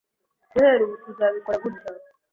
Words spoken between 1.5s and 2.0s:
gutya.